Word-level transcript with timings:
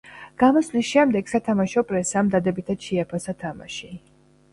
გამოსვლის 0.43 0.85
შემდეგ, 0.93 1.27
სათამაშო 1.33 1.83
პრესამ 1.91 2.31
დადებითად 2.37 2.81
შეაფასა 2.87 3.37
თამაში. 3.45 3.91